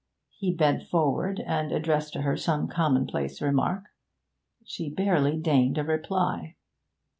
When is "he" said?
0.31-0.51